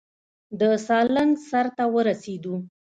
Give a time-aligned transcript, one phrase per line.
[0.59, 2.55] د سالنګ سر ته ورسېدو.